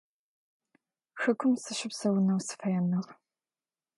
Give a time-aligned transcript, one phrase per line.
[1.21, 3.09] Хэкум сыщыпсэонэу сыфэеныгъ.